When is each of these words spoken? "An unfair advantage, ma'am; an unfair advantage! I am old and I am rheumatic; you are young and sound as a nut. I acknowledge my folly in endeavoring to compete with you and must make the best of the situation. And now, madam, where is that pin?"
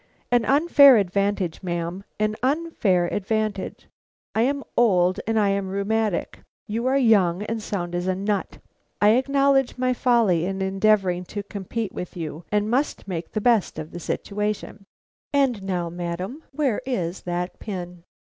"An 0.31 0.45
unfair 0.45 0.97
advantage, 0.97 1.61
ma'am; 1.61 2.03
an 2.19 2.35
unfair 2.41 3.05
advantage! 3.13 3.87
I 4.33 4.41
am 4.41 4.63
old 4.75 5.19
and 5.27 5.37
I 5.39 5.49
am 5.49 5.67
rheumatic; 5.67 6.39
you 6.65 6.87
are 6.87 6.97
young 6.97 7.43
and 7.43 7.61
sound 7.61 7.93
as 7.93 8.07
a 8.07 8.15
nut. 8.15 8.57
I 8.99 9.09
acknowledge 9.09 9.77
my 9.77 9.93
folly 9.93 10.45
in 10.47 10.59
endeavoring 10.59 11.23
to 11.25 11.43
compete 11.43 11.91
with 11.91 12.17
you 12.17 12.45
and 12.51 12.67
must 12.67 13.07
make 13.07 13.33
the 13.33 13.41
best 13.41 13.77
of 13.77 13.91
the 13.91 13.99
situation. 13.99 14.87
And 15.33 15.61
now, 15.61 15.87
madam, 15.91 16.41
where 16.51 16.81
is 16.87 17.21
that 17.25 17.59
pin?" 17.59 18.03